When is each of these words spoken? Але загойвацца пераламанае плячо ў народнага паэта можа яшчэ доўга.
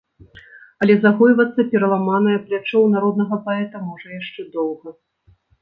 Але 0.85 0.93
загойвацца 1.03 1.65
пераламанае 1.75 2.37
плячо 2.47 2.71
ў 2.81 2.87
народнага 2.97 3.35
паэта 3.51 3.85
можа 3.91 4.07
яшчэ 4.21 4.51
доўга. 4.57 4.89